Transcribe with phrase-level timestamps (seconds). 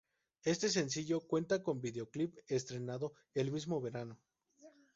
[0.43, 4.19] Este sencillo cuenta con videoclip, estrenado el mismo verano.